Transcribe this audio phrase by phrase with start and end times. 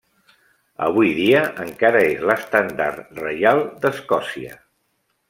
[0.85, 4.57] Avui dia encara és l'Estendard Reial d'Escòcia.